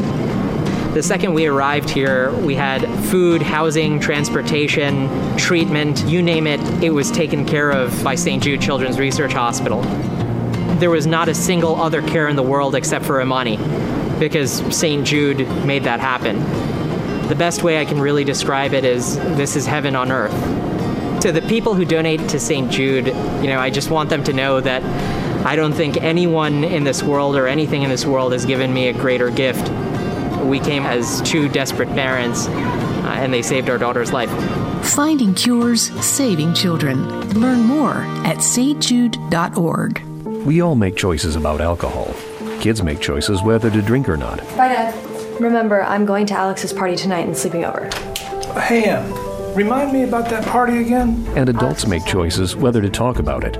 The 0.94 1.04
second 1.04 1.34
we 1.34 1.46
arrived 1.46 1.88
here, 1.88 2.32
we 2.32 2.56
had 2.56 2.84
food, 3.04 3.42
housing, 3.42 4.00
transportation, 4.00 5.08
treatment, 5.36 6.04
you 6.06 6.20
name 6.20 6.48
it, 6.48 6.60
it 6.82 6.90
was 6.90 7.12
taken 7.12 7.46
care 7.46 7.70
of 7.70 8.02
by 8.02 8.16
St. 8.16 8.42
Jude 8.42 8.60
Children's 8.60 8.98
Research 8.98 9.32
Hospital. 9.32 9.82
There 10.80 10.90
was 10.90 11.06
not 11.06 11.28
a 11.28 11.34
single 11.34 11.80
other 11.80 12.02
care 12.02 12.26
in 12.26 12.34
the 12.34 12.42
world 12.42 12.74
except 12.74 13.04
for 13.04 13.20
Imani, 13.20 13.56
because 14.18 14.64
St. 14.76 15.06
Jude 15.06 15.46
made 15.64 15.84
that 15.84 16.00
happen. 16.00 16.40
The 17.28 17.36
best 17.36 17.62
way 17.62 17.80
I 17.80 17.84
can 17.84 18.00
really 18.00 18.24
describe 18.24 18.74
it 18.74 18.84
is 18.84 19.16
this 19.36 19.54
is 19.54 19.66
heaven 19.66 19.94
on 19.94 20.10
earth. 20.10 20.34
To 21.22 21.30
the 21.30 21.42
people 21.42 21.74
who 21.74 21.84
donate 21.84 22.28
to 22.30 22.40
St. 22.40 22.68
Jude, 22.68 23.06
you 23.06 23.46
know, 23.46 23.60
I 23.60 23.70
just 23.70 23.90
want 23.90 24.10
them 24.10 24.24
to 24.24 24.32
know 24.32 24.60
that 24.60 24.82
I 25.46 25.54
don't 25.54 25.72
think 25.72 25.98
anyone 25.98 26.64
in 26.64 26.82
this 26.82 27.00
world 27.00 27.36
or 27.36 27.46
anything 27.46 27.82
in 27.82 27.90
this 27.90 28.04
world 28.04 28.32
has 28.32 28.44
given 28.44 28.74
me 28.74 28.88
a 28.88 28.92
greater 28.92 29.30
gift. 29.30 29.70
We 30.50 30.58
came 30.58 30.82
as 30.82 31.22
two 31.22 31.48
desperate 31.48 31.88
parents, 31.90 32.48
uh, 32.48 33.18
and 33.20 33.32
they 33.32 33.40
saved 33.40 33.70
our 33.70 33.78
daughter's 33.78 34.12
life. 34.12 34.28
Finding 34.84 35.32
cures, 35.32 35.92
saving 36.04 36.54
children. 36.54 37.30
Learn 37.38 37.60
more 37.60 37.98
at 38.26 38.38
stjude.org. 38.38 40.02
We 40.44 40.60
all 40.60 40.74
make 40.74 40.96
choices 40.96 41.36
about 41.36 41.60
alcohol. 41.60 42.12
Kids 42.60 42.82
make 42.82 42.98
choices 43.00 43.44
whether 43.44 43.70
to 43.70 43.80
drink 43.80 44.08
or 44.08 44.16
not. 44.16 44.38
Bye, 44.56 44.70
Dad. 44.70 45.40
Remember, 45.40 45.84
I'm 45.84 46.04
going 46.04 46.26
to 46.26 46.34
Alex's 46.34 46.72
party 46.72 46.96
tonight 46.96 47.28
and 47.28 47.36
sleeping 47.36 47.64
over. 47.64 47.88
Hey, 48.60 48.86
Em, 48.86 49.54
remind 49.54 49.92
me 49.92 50.02
about 50.02 50.28
that 50.30 50.44
party 50.46 50.78
again? 50.78 51.24
And 51.36 51.48
adults 51.48 51.86
make 51.86 52.04
choices 52.04 52.56
whether 52.56 52.82
to 52.82 52.90
talk 52.90 53.20
about 53.20 53.44
it. 53.44 53.54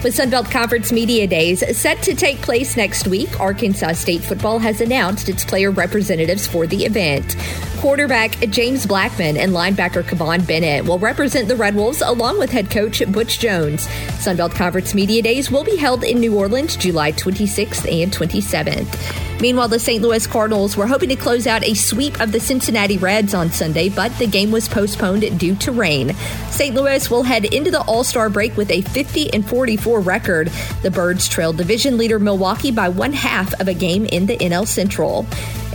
With 0.02 0.16
Sunbelt 0.16 0.50
Conference 0.50 0.90
Media 0.90 1.28
Days 1.28 1.62
set 1.78 2.02
to 2.02 2.16
take 2.16 2.42
place 2.42 2.76
next 2.76 3.06
week, 3.06 3.38
Arkansas 3.38 3.92
State 3.92 4.22
football 4.22 4.58
has 4.58 4.80
announced 4.80 5.28
its 5.28 5.44
player 5.44 5.70
representatives 5.70 6.48
for 6.48 6.66
the 6.66 6.84
event. 6.84 7.36
Quarterback 7.78 8.32
James 8.50 8.86
Blackman 8.86 9.36
and 9.36 9.52
linebacker 9.52 10.02
Kivon 10.02 10.44
Bennett 10.44 10.84
will 10.84 10.98
represent 10.98 11.46
the 11.46 11.54
Red 11.54 11.76
Wolves 11.76 12.02
along 12.02 12.40
with 12.40 12.50
head 12.50 12.70
coach 12.70 13.00
Butch 13.12 13.38
Jones. 13.38 13.86
Sunbelt 14.18 14.52
Conference 14.52 14.94
Media 14.94 15.22
Days 15.22 15.48
will 15.48 15.62
be 15.62 15.76
held 15.76 16.02
in 16.02 16.18
New 16.18 16.36
Orleans 16.36 16.76
July 16.76 17.12
26th 17.12 17.86
and 17.90 18.12
27th. 18.12 19.40
Meanwhile, 19.40 19.68
the 19.68 19.78
St. 19.78 20.02
Louis 20.02 20.26
Cardinals 20.26 20.76
were 20.76 20.88
hoping 20.88 21.08
to 21.10 21.14
close 21.14 21.46
out 21.46 21.62
a 21.62 21.74
sweep 21.74 22.20
of 22.20 22.32
the 22.32 22.40
Cincinnati 22.40 22.98
Reds 22.98 23.32
on 23.32 23.52
Sunday, 23.52 23.88
but 23.88 24.10
the 24.18 24.26
game 24.26 24.50
was 24.50 24.68
postponed 24.68 25.38
due 25.38 25.54
to 25.54 25.70
rain. 25.70 26.14
St. 26.50 26.74
Louis 26.74 27.08
will 27.08 27.22
head 27.22 27.44
into 27.44 27.70
the 27.70 27.82
All 27.82 28.02
Star 28.02 28.28
break 28.28 28.56
with 28.56 28.72
a 28.72 28.80
50 28.82 29.32
and 29.32 29.48
44 29.48 30.00
record. 30.00 30.48
The 30.82 30.90
Birds 30.90 31.28
trailed 31.28 31.58
division 31.58 31.96
leader 31.96 32.18
Milwaukee 32.18 32.72
by 32.72 32.88
one 32.88 33.12
half 33.12 33.54
of 33.60 33.68
a 33.68 33.74
game 33.74 34.04
in 34.06 34.26
the 34.26 34.36
NL 34.36 34.66
Central. 34.66 35.28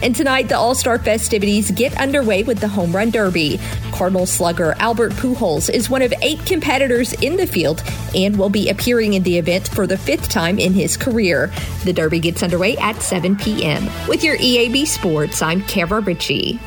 And 0.03 0.13
tonight, 0.13 0.49
the 0.49 0.57
All 0.57 0.75
Star 0.75 0.99
festivities 0.99 1.71
get 1.71 1.97
underway 1.97 2.43
with 2.43 2.59
the 2.59 2.67
Home 2.67 2.93
Run 2.93 3.09
Derby. 3.09 3.57
Cardinal 3.93 4.25
slugger 4.25 4.75
Albert 4.77 5.13
Pujols 5.13 5.73
is 5.73 5.89
one 5.89 6.01
of 6.01 6.13
eight 6.21 6.45
competitors 6.45 7.13
in 7.13 7.37
the 7.37 7.47
field 7.47 7.81
and 8.13 8.37
will 8.37 8.49
be 8.49 8.69
appearing 8.69 9.13
in 9.13 9.23
the 9.23 9.37
event 9.37 9.69
for 9.69 9.87
the 9.87 9.97
fifth 9.97 10.27
time 10.27 10.59
in 10.59 10.73
his 10.73 10.97
career. 10.97 11.53
The 11.85 11.93
Derby 11.93 12.19
gets 12.19 12.43
underway 12.43 12.75
at 12.77 13.01
7 13.01 13.37
p.m. 13.37 13.85
With 14.09 14.25
your 14.25 14.35
EAB 14.37 14.87
Sports, 14.87 15.41
I'm 15.41 15.61
Kara 15.61 16.01
Ritchie. 16.01 16.59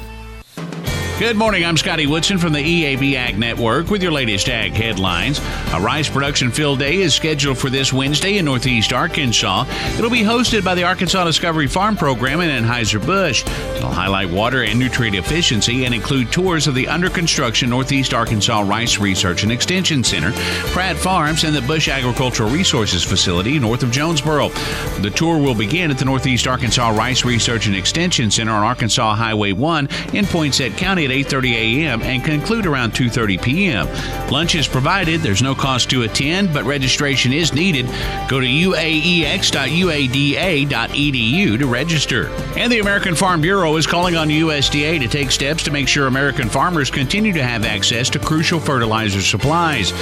Good 1.18 1.34
morning. 1.38 1.64
I'm 1.64 1.78
Scotty 1.78 2.06
Woodson 2.06 2.36
from 2.36 2.52
the 2.52 2.58
EAB 2.58 3.14
Ag 3.14 3.38
Network 3.38 3.88
with 3.88 4.02
your 4.02 4.12
latest 4.12 4.50
ag 4.50 4.72
headlines. 4.72 5.38
A 5.72 5.80
rice 5.80 6.10
production 6.10 6.50
field 6.50 6.78
day 6.78 6.96
is 6.96 7.14
scheduled 7.14 7.56
for 7.56 7.70
this 7.70 7.90
Wednesday 7.90 8.36
in 8.36 8.44
Northeast 8.44 8.92
Arkansas. 8.92 9.64
It'll 9.96 10.10
be 10.10 10.20
hosted 10.20 10.62
by 10.62 10.74
the 10.74 10.84
Arkansas 10.84 11.24
Discovery 11.24 11.68
Farm 11.68 11.96
Program 11.96 12.40
and 12.40 12.66
Anheuser-Busch. 12.66 13.46
It'll 13.76 13.90
highlight 13.90 14.28
water 14.28 14.64
and 14.64 14.78
nutrient 14.78 15.16
efficiency 15.16 15.86
and 15.86 15.94
include 15.94 16.30
tours 16.30 16.66
of 16.66 16.74
the 16.74 16.86
under 16.86 17.08
construction 17.08 17.70
Northeast 17.70 18.12
Arkansas 18.12 18.60
Rice 18.60 18.98
Research 18.98 19.42
and 19.42 19.50
Extension 19.50 20.04
Center, 20.04 20.32
Pratt 20.72 20.96
Farms, 20.96 21.44
and 21.44 21.56
the 21.56 21.62
Busch 21.62 21.88
Agricultural 21.88 22.50
Resources 22.50 23.02
Facility 23.02 23.58
north 23.58 23.82
of 23.82 23.90
Jonesboro. 23.90 24.50
The 25.00 25.12
tour 25.16 25.38
will 25.38 25.54
begin 25.54 25.90
at 25.90 25.96
the 25.96 26.04
Northeast 26.04 26.46
Arkansas 26.46 26.90
Rice 26.90 27.24
Research 27.24 27.68
and 27.68 27.74
Extension 27.74 28.30
Center 28.30 28.52
on 28.52 28.62
Arkansas 28.62 29.14
Highway 29.14 29.52
1 29.52 29.88
in 30.12 30.26
Poinsett 30.26 30.76
County 30.76 31.05
at 31.06 31.12
8:30 31.12 31.52
a.m. 31.54 32.02
and 32.02 32.22
conclude 32.24 32.66
around 32.66 32.92
2:30 32.92 33.40
p.m. 33.40 33.88
Lunch 34.30 34.54
is 34.54 34.68
provided. 34.68 35.20
There's 35.20 35.40
no 35.42 35.54
cost 35.54 35.88
to 35.90 36.02
attend, 36.02 36.52
but 36.52 36.64
registration 36.64 37.32
is 37.32 37.54
needed. 37.54 37.86
Go 38.28 38.40
to 38.40 38.46
uaex.uada.edu 38.46 39.46
to 41.58 41.66
register. 41.66 42.28
And 42.56 42.70
the 42.72 42.80
American 42.80 43.14
Farm 43.14 43.40
Bureau 43.40 43.76
is 43.76 43.86
calling 43.86 44.16
on 44.16 44.28
USDA 44.28 45.00
to 45.00 45.08
take 45.08 45.30
steps 45.30 45.62
to 45.64 45.70
make 45.70 45.88
sure 45.88 46.06
American 46.06 46.48
farmers 46.48 46.90
continue 46.90 47.32
to 47.32 47.42
have 47.42 47.64
access 47.64 48.10
to 48.10 48.18
crucial 48.18 48.60
fertilizer 48.60 49.22
supplies. 49.22 49.92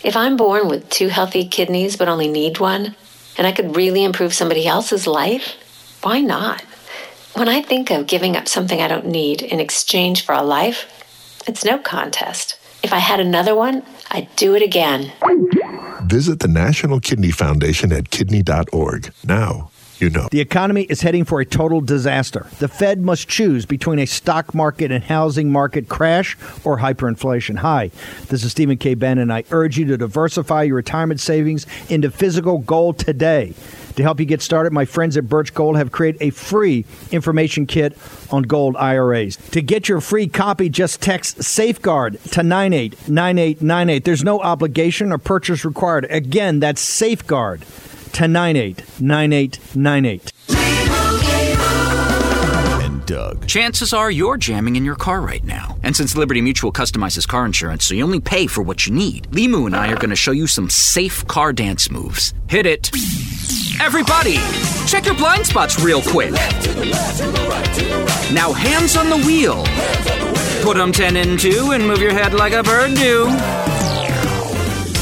If 0.02 0.16
I'm 0.16 0.36
born 0.36 0.68
with 0.68 0.88
two 0.90 1.08
healthy 1.08 1.46
kidneys 1.46 1.96
but 1.96 2.08
only 2.08 2.28
need 2.28 2.58
one, 2.58 2.96
and 3.38 3.46
I 3.46 3.52
could 3.52 3.76
really 3.76 4.04
improve 4.04 4.34
somebody 4.34 4.66
else's 4.66 5.06
life, 5.06 5.54
why 6.02 6.20
not? 6.20 6.62
When 7.34 7.48
I 7.48 7.62
think 7.62 7.90
of 7.90 8.06
giving 8.06 8.36
up 8.36 8.48
something 8.48 8.80
I 8.82 8.88
don't 8.88 9.06
need 9.06 9.42
in 9.42 9.60
exchange 9.60 10.24
for 10.24 10.34
a 10.34 10.42
life, 10.42 10.86
It's 11.46 11.64
no 11.64 11.78
contest. 11.78 12.56
If 12.84 12.92
I 12.92 12.98
had 12.98 13.18
another 13.18 13.54
one, 13.56 13.82
I'd 14.12 14.28
do 14.36 14.54
it 14.54 14.62
again. 14.62 15.10
Visit 16.04 16.40
the 16.40 16.48
National 16.48 17.00
Kidney 17.00 17.30
Foundation 17.30 17.92
at 17.92 18.10
kidney.org. 18.10 19.12
Now, 19.24 19.70
you 19.98 20.10
know. 20.10 20.28
The 20.30 20.40
economy 20.40 20.82
is 20.82 21.00
heading 21.00 21.24
for 21.24 21.40
a 21.40 21.44
total 21.44 21.80
disaster. 21.80 22.46
The 22.58 22.68
Fed 22.68 23.00
must 23.00 23.28
choose 23.28 23.64
between 23.64 24.00
a 24.00 24.06
stock 24.06 24.54
market 24.54 24.90
and 24.90 25.04
housing 25.04 25.50
market 25.50 25.88
crash 25.88 26.36
or 26.64 26.78
hyperinflation. 26.78 27.58
Hi, 27.58 27.90
this 28.28 28.42
is 28.42 28.50
Stephen 28.50 28.78
K. 28.78 28.94
Bannon, 28.94 29.22
and 29.22 29.32
I 29.32 29.44
urge 29.52 29.78
you 29.78 29.84
to 29.86 29.96
diversify 29.96 30.64
your 30.64 30.76
retirement 30.76 31.20
savings 31.20 31.66
into 31.88 32.10
physical 32.10 32.58
gold 32.58 32.98
today. 32.98 33.54
To 33.96 34.02
help 34.02 34.20
you 34.20 34.26
get 34.26 34.42
started, 34.42 34.72
my 34.72 34.84
friends 34.84 35.16
at 35.16 35.28
Birch 35.28 35.54
Gold 35.54 35.76
have 35.76 35.92
created 35.92 36.22
a 36.22 36.30
free 36.30 36.84
information 37.10 37.66
kit 37.66 37.96
on 38.30 38.42
gold 38.42 38.76
IRAs. 38.76 39.36
To 39.50 39.62
get 39.62 39.88
your 39.88 40.00
free 40.00 40.26
copy, 40.26 40.68
just 40.68 41.02
text 41.02 41.42
Safeguard 41.42 42.18
to 42.32 42.42
989898. 42.42 44.04
There's 44.04 44.24
no 44.24 44.40
obligation 44.40 45.12
or 45.12 45.18
purchase 45.18 45.64
required. 45.64 46.06
Again, 46.10 46.60
that's 46.60 46.80
Safeguard 46.80 47.64
to 48.12 48.28
989898. 48.28 50.32
Doug. 53.04 53.46
Chances 53.46 53.92
are 53.92 54.10
you're 54.10 54.36
jamming 54.36 54.76
in 54.76 54.84
your 54.84 54.94
car 54.94 55.20
right 55.20 55.44
now. 55.44 55.76
And 55.82 55.94
since 55.94 56.16
Liberty 56.16 56.40
Mutual 56.40 56.72
customizes 56.72 57.28
car 57.28 57.44
insurance 57.44 57.84
so 57.84 57.94
you 57.94 58.04
only 58.04 58.20
pay 58.20 58.46
for 58.46 58.62
what 58.62 58.86
you 58.86 58.94
need, 58.94 59.28
Limu 59.32 59.66
and 59.66 59.76
I 59.76 59.92
are 59.92 59.96
going 59.96 60.10
to 60.10 60.16
show 60.16 60.32
you 60.32 60.46
some 60.46 60.70
safe 60.70 61.26
car 61.26 61.52
dance 61.52 61.90
moves. 61.90 62.32
Hit 62.48 62.64
it. 62.64 62.90
Everybody, 63.84 64.36
check 64.86 65.06
your 65.06 65.16
blind 65.16 65.44
spots 65.44 65.80
real 65.80 66.00
quick. 66.00 66.30
Now 68.30 68.52
hands 68.52 68.96
on 68.96 69.10
the 69.10 69.20
wheel. 69.26 69.64
Put 70.62 70.76
them 70.76 70.92
10 70.92 71.16
and 71.16 71.36
2 71.36 71.72
and 71.72 71.84
move 71.84 71.98
your 71.98 72.12
head 72.12 72.32
like 72.32 72.52
a 72.52 72.62
bird 72.62 72.94
do. 72.94 73.71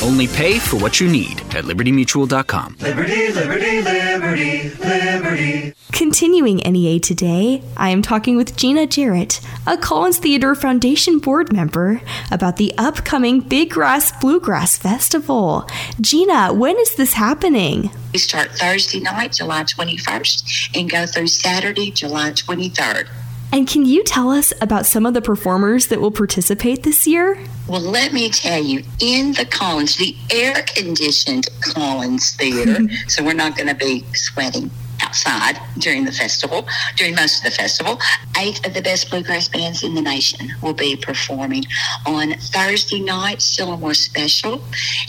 Only 0.02 0.28
pay 0.28 0.59
for 0.59 0.78
what 0.78 0.99
you 0.99 1.11
need 1.11 1.40
at 1.54 1.64
libertymutual.com. 1.64 2.76
Liberty, 2.80 3.33
liberty, 3.33 3.83
liberty, 3.83 4.71
liberty. 4.71 5.75
Continuing 5.92 6.57
NEA 6.57 7.00
today, 7.00 7.62
I 7.76 7.90
am 7.90 8.00
talking 8.00 8.38
with 8.38 8.57
Gina 8.57 8.87
Jarrett, 8.87 9.42
a 9.66 9.76
Collins 9.76 10.16
Theater 10.16 10.54
Foundation 10.54 11.19
board 11.19 11.52
member, 11.52 12.00
about 12.30 12.57
the 12.57 12.73
upcoming 12.78 13.40
Big 13.40 13.71
Grass 13.71 14.11
Bluegrass 14.23 14.78
Festival. 14.78 15.69
Gina, 16.00 16.54
when 16.54 16.78
is 16.78 16.95
this 16.95 17.12
happening? 17.12 17.90
We 18.14 18.21
start 18.21 18.52
Thursday 18.52 19.00
night, 19.00 19.33
July 19.33 19.64
21st, 19.64 20.78
and 20.80 20.88
go 20.90 21.04
through 21.04 21.26
Saturday, 21.26 21.90
July 21.90 22.30
23rd. 22.30 23.07
And 23.52 23.66
can 23.66 23.85
you 23.85 24.04
tell 24.04 24.30
us 24.30 24.52
about 24.61 24.87
some 24.87 25.07
of 25.07 25.14
the 25.14 25.21
performers 25.21 25.88
that 25.88 26.00
will 26.00 26.12
participate 26.12 26.85
this 26.85 27.07
year? 27.07 27.38
Well, 27.66 27.80
let 27.80 28.12
me 28.12 28.30
tell 28.30 28.62
you, 28.62 28.85
in 29.00 29.33
the 29.33 29.45
Collins, 29.45 29.97
the 29.97 30.14
air 30.30 30.62
conditioned 30.75 31.49
Collins 31.61 32.33
Theater, 32.37 32.88
so 33.09 33.25
we're 33.25 33.33
not 33.33 33.57
going 33.57 33.69
to 33.69 33.75
be 33.75 34.04
sweating 34.14 34.71
outside 35.02 35.59
during 35.78 36.04
the 36.04 36.12
festival, 36.12 36.69
during 36.97 37.14
most 37.14 37.38
of 37.38 37.45
the 37.45 37.57
festival. 37.57 37.99
Eight 38.38 38.64
of 38.66 38.75
the 38.75 38.83
best 38.83 39.11
bluegrass 39.11 39.49
bands 39.49 39.83
in 39.83 39.95
the 39.95 40.02
nation 40.02 40.52
will 40.62 40.75
be 40.75 40.95
performing. 40.95 41.64
On 42.07 42.33
Thursday 42.35 43.00
night, 43.00 43.38
Sylamore 43.38 43.97
Special, 43.97 44.62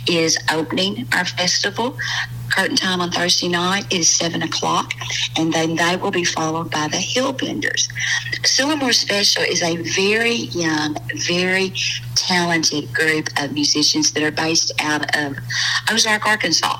is 0.07 0.37
opening 0.51 1.07
our 1.13 1.25
festival. 1.25 1.97
Curtain 2.51 2.75
time 2.75 3.01
on 3.01 3.11
Thursday 3.11 3.47
night 3.47 3.91
is 3.93 4.09
7 4.09 4.41
o'clock, 4.41 4.93
and 5.37 5.53
then 5.53 5.75
they 5.75 5.95
will 5.95 6.11
be 6.11 6.25
followed 6.25 6.69
by 6.69 6.87
the 6.87 6.97
Hillbenders. 6.97 7.87
Sylamore 8.43 8.93
Special 8.93 9.43
is 9.43 9.61
a 9.61 9.77
very 9.77 10.33
young, 10.33 10.97
very 11.27 11.73
talented 12.15 12.93
group 12.93 13.29
of 13.41 13.53
musicians 13.53 14.11
that 14.11 14.23
are 14.23 14.31
based 14.31 14.71
out 14.79 15.15
of 15.15 15.37
Ozark, 15.89 16.25
Arkansas. 16.25 16.77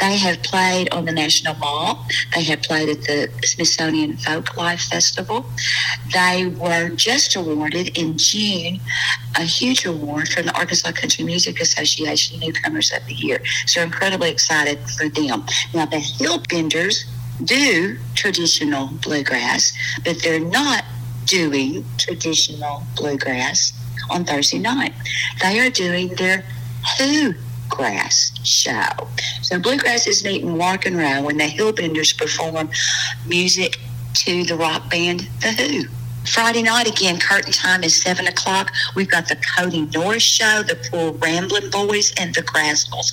They 0.00 0.16
have 0.16 0.42
played 0.42 0.88
on 0.90 1.04
the 1.04 1.12
National 1.12 1.54
Mall. 1.56 2.06
They 2.34 2.44
have 2.44 2.62
played 2.62 2.88
at 2.88 3.02
the 3.02 3.28
Smithsonian 3.42 4.16
Folk 4.16 4.56
Life 4.56 4.82
Festival. 4.82 5.44
They 6.12 6.46
were 6.46 6.90
just 6.90 7.36
awarded 7.36 7.98
in 7.98 8.16
June 8.16 8.80
a 9.36 9.42
huge 9.42 9.84
award 9.84 10.28
from 10.28 10.46
the 10.46 10.56
Arkansas 10.56 10.92
Country 10.92 11.24
Music 11.24 11.60
Association 11.60 12.40
Newcomers 12.40 12.92
of 12.92 13.04
the 13.06 13.14
Year. 13.14 13.40
So 13.66 13.82
incredibly 13.82 14.30
excited 14.30 14.78
for 14.90 15.07
them. 15.14 15.44
Now 15.74 15.86
the 15.86 15.96
Hillbenders 15.96 17.04
do 17.44 17.98
traditional 18.14 18.88
bluegrass, 19.02 19.72
but 20.04 20.22
they're 20.22 20.40
not 20.40 20.84
doing 21.26 21.84
traditional 21.98 22.82
bluegrass 22.96 23.72
on 24.10 24.24
Thursday 24.24 24.58
night. 24.58 24.94
They 25.42 25.60
are 25.60 25.70
doing 25.70 26.08
their 26.16 26.44
Who 26.98 27.34
Grass 27.68 28.32
show. 28.44 29.08
So 29.42 29.58
bluegrass 29.58 30.06
is 30.06 30.24
neat 30.24 30.42
and 30.42 30.60
and 30.60 30.96
roll 30.96 31.24
when 31.24 31.36
the 31.36 31.44
Hillbenders 31.44 32.16
perform 32.16 32.70
music 33.26 33.78
to 34.14 34.44
the 34.44 34.56
rock 34.56 34.90
band 34.90 35.28
The 35.42 35.52
Who. 35.52 35.97
Friday 36.32 36.62
night 36.62 36.86
again, 36.86 37.18
curtain 37.18 37.52
time 37.52 37.82
is 37.82 38.00
seven 38.00 38.26
o'clock. 38.26 38.72
We've 38.94 39.10
got 39.10 39.28
the 39.28 39.36
Cody 39.56 39.82
Norris 39.86 40.22
show, 40.22 40.62
the 40.62 40.76
Po 40.90 41.12
Ramblin' 41.12 41.70
Boys, 41.70 42.12
and 42.18 42.34
the 42.34 42.42
Grascals. 42.42 43.12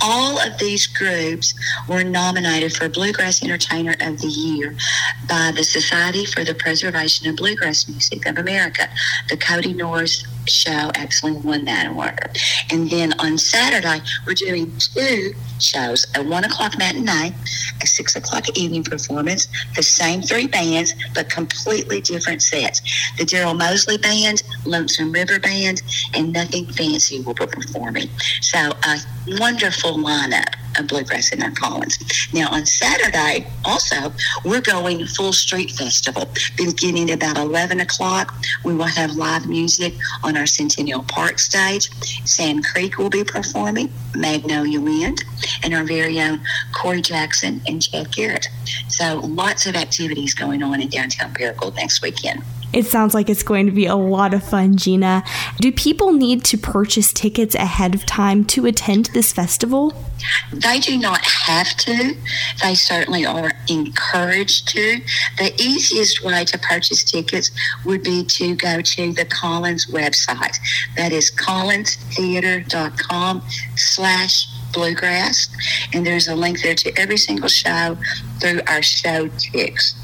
All 0.00 0.38
of 0.40 0.58
these 0.58 0.86
groups 0.86 1.54
were 1.88 2.02
nominated 2.02 2.74
for 2.74 2.88
Bluegrass 2.88 3.42
Entertainer 3.42 3.94
of 4.00 4.20
the 4.20 4.28
Year 4.28 4.74
by 5.28 5.52
the 5.54 5.64
Society 5.64 6.24
for 6.24 6.44
the 6.44 6.54
Preservation 6.54 7.28
of 7.28 7.36
Bluegrass 7.36 7.88
Music 7.88 8.26
of 8.26 8.38
America. 8.38 8.88
The 9.28 9.36
Cody 9.36 9.72
Norris 9.72 10.24
show 10.48 10.90
actually 10.94 11.32
won 11.32 11.64
that 11.64 11.86
award. 11.86 12.38
And 12.70 12.90
then 12.90 13.18
on 13.20 13.38
Saturday, 13.38 14.00
we're 14.26 14.34
doing 14.34 14.72
two 14.78 15.32
shows 15.60 16.06
a 16.14 16.22
one 16.22 16.44
o'clock 16.44 16.78
matinee, 16.78 17.34
a 17.82 17.86
six 17.86 18.16
o'clock 18.16 18.44
evening 18.56 18.84
performance, 18.84 19.48
the 19.74 19.82
same 19.82 20.22
three 20.22 20.46
bands, 20.46 20.94
but 21.14 21.28
completely 21.30 22.00
different 22.00 22.42
sets. 22.42 22.80
The 23.18 23.24
Daryl 23.24 23.56
Mosley 23.56 23.98
Band, 23.98 24.42
Lonesome 24.64 25.12
River 25.12 25.38
Band, 25.38 25.82
and 26.14 26.32
Nothing 26.32 26.66
Fancy 26.66 27.20
will 27.20 27.34
be 27.34 27.46
performing. 27.46 28.08
So 28.40 28.58
a 28.58 28.98
wonderful 29.38 29.92
lineup 29.92 30.54
of 30.78 30.88
bluegrass 30.88 31.32
in 31.32 31.42
our 31.42 31.50
Collins. 31.50 31.98
Now 32.32 32.48
on 32.50 32.66
Saturday, 32.66 33.46
also, 33.64 34.12
we're 34.44 34.60
going 34.60 35.06
full 35.06 35.32
street 35.32 35.70
festival. 35.72 36.28
Beginning 36.56 37.12
about 37.12 37.36
11 37.36 37.80
o'clock, 37.80 38.34
we 38.64 38.74
will 38.74 38.84
have 38.84 39.12
live 39.12 39.48
music 39.48 39.94
on 40.22 40.36
our 40.36 40.46
Centennial 40.46 41.02
Park 41.02 41.38
stage. 41.38 41.90
Sand 42.26 42.64
Creek 42.64 42.98
will 42.98 43.10
be 43.10 43.24
performing, 43.24 43.92
Magnolia 44.14 44.80
Wind, 44.80 45.24
and 45.62 45.74
our 45.74 45.84
very 45.84 46.20
own 46.20 46.40
Corey 46.72 47.02
Jackson 47.02 47.60
and 47.66 47.82
Chad 47.82 48.12
Garrett. 48.12 48.48
So 48.88 49.20
lots 49.20 49.66
of 49.66 49.76
activities 49.76 50.34
going 50.34 50.62
on 50.62 50.80
in 50.80 50.88
downtown 50.88 51.32
Paragould 51.34 51.76
next 51.76 52.02
weekend. 52.02 52.42
It 52.72 52.86
sounds 52.86 53.14
like 53.14 53.30
it's 53.30 53.42
going 53.42 53.66
to 53.66 53.72
be 53.72 53.86
a 53.86 53.96
lot 53.96 54.34
of 54.34 54.42
fun, 54.42 54.76
Gina. 54.76 55.24
Do 55.60 55.72
people 55.72 56.12
need 56.12 56.44
to 56.44 56.58
purchase 56.58 57.10
tickets 57.12 57.54
ahead 57.54 57.94
of 57.94 58.04
time 58.04 58.44
to 58.46 58.66
attend 58.66 59.06
this 59.06 59.32
festival? 59.32 59.94
They 60.52 60.80
do 60.80 60.98
not 60.98 61.24
have 61.24 61.68
to. 61.78 62.16
They 62.62 62.74
certainly 62.74 63.24
are 63.24 63.52
encouraged 63.68 64.66
to. 64.68 65.00
The 65.38 65.54
easiest 65.58 66.22
way 66.24 66.44
to 66.44 66.58
purchase 66.58 67.02
tickets 67.04 67.50
would 67.84 68.02
be 68.02 68.24
to 68.24 68.56
go 68.56 68.80
to 68.80 69.12
the 69.12 69.24
Collins 69.24 69.86
website. 69.86 70.58
That 70.96 71.12
is 71.12 71.30
collinstheater.com 71.30 73.42
slash 73.76 74.48
bluegrass. 74.72 75.48
And 75.92 76.04
there's 76.06 76.28
a 76.28 76.34
link 76.34 76.62
there 76.62 76.74
to 76.74 76.98
every 76.98 77.16
single 77.16 77.48
show 77.48 77.96
through 78.40 78.60
our 78.66 78.82
show 78.82 79.28
ticks. 79.38 79.94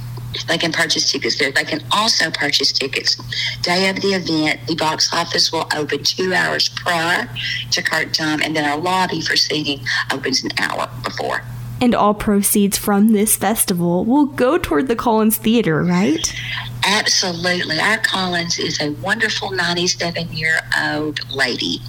They 0.49 0.59
can 0.59 0.73
purchase 0.73 1.11
tickets 1.11 1.39
there. 1.39 1.53
They 1.53 1.65
can 1.65 1.83
also 1.93 2.31
purchase 2.31 2.73
tickets 2.73 3.17
day 3.63 3.89
of 3.89 3.97
the 3.97 4.15
event. 4.15 4.67
The 4.67 4.75
box 4.75 5.13
office 5.13 5.53
will 5.53 5.67
open 5.75 6.03
two 6.03 6.35
hours 6.35 6.69
prior 6.69 7.29
to 7.71 7.83
curtain 7.83 8.13
time, 8.13 8.41
and 8.43 8.55
then 8.57 8.65
our 8.65 8.79
lobby 8.79 9.21
for 9.21 9.37
seating 9.37 9.81
opens 10.13 10.43
an 10.45 10.51
hour 10.59 10.91
before. 11.05 11.43
And 11.83 11.97
all 11.97 12.15
proceeds 12.15 12.79
from 12.79 13.09
this 13.09 13.35
festival 13.35 14.05
will 14.05 14.27
go 14.27 14.57
toward 14.57 14.87
the 14.87 14.95
Collins 14.95 15.37
Theater, 15.37 15.83
right? 15.83 16.33
Absolutely. 16.85 17.81
Our 17.81 17.99
Collins 17.99 18.61
is 18.61 18.81
a 18.81 18.93
wonderful 18.93 19.51
97 19.51 20.33
year 20.33 20.61
old 20.81 21.29
lady. 21.35 21.81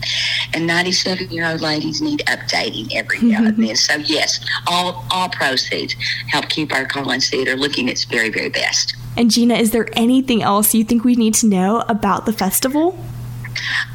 And 0.52 0.66
97 0.66 1.30
year 1.30 1.46
old 1.46 1.62
ladies 1.62 2.02
need 2.02 2.22
updating 2.22 2.92
every 2.96 3.20
now 3.22 3.46
and 3.46 3.58
then. 3.64 3.76
So, 3.76 3.98
yes, 3.98 4.44
all, 4.66 5.06
all 5.12 5.30
proceeds 5.30 5.94
help 6.28 6.50
keep 6.50 6.74
our 6.74 6.86
Collins 6.86 7.30
Theater 7.30 7.56
looking 7.56 7.88
its 7.88 8.04
very, 8.04 8.32
very 8.32 8.50
best. 8.50 8.96
And 9.16 9.30
Gina, 9.30 9.54
is 9.54 9.70
there 9.70 9.90
anything 9.94 10.42
else 10.42 10.74
you 10.74 10.84
think 10.84 11.04
we 11.04 11.16
need 11.16 11.36
to 11.36 11.48
know 11.48 11.86
about 11.88 12.26
the 12.26 12.34
festival? 12.34 12.98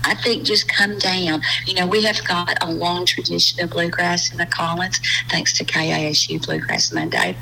I 0.04 0.14
think 0.14 0.44
just 0.44 0.68
come 0.68 0.98
down. 0.98 1.42
You 1.66 1.74
know, 1.74 1.86
we 1.86 2.02
have 2.04 2.24
got 2.24 2.56
a 2.62 2.70
long 2.70 3.06
tradition 3.06 3.62
of 3.62 3.70
bluegrass 3.70 4.30
in 4.30 4.38
the 4.38 4.46
Collins, 4.46 5.00
thanks 5.28 5.56
to 5.58 5.64
KASU 5.64 6.44
Bluegrass 6.44 6.92
Monday. 6.92 7.36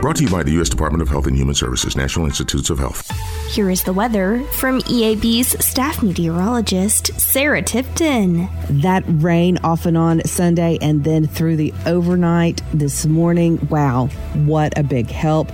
Brought 0.00 0.16
to 0.16 0.24
you 0.24 0.30
by 0.30 0.42
the 0.42 0.52
U.S. 0.52 0.70
Department 0.70 1.02
of 1.02 1.10
Health 1.10 1.26
and 1.26 1.36
Human 1.36 1.54
Services, 1.54 1.94
National 1.94 2.24
Institutes 2.24 2.70
of 2.70 2.78
Health. 2.78 3.06
Here 3.50 3.68
is 3.68 3.82
the 3.82 3.92
weather 3.92 4.42
from 4.54 4.80
EAB's 4.82 5.62
staff 5.62 6.02
meteorologist, 6.02 7.20
Sarah 7.20 7.60
Tipton. 7.60 8.48
That 8.70 9.04
rain 9.06 9.58
off 9.58 9.84
and 9.84 9.98
on 9.98 10.24
Sunday 10.24 10.78
and 10.80 11.04
then 11.04 11.26
through 11.26 11.56
the 11.56 11.74
overnight 11.84 12.62
this 12.72 13.04
morning. 13.04 13.58
Wow, 13.68 14.06
what 14.46 14.78
a 14.78 14.82
big 14.82 15.10
help. 15.10 15.50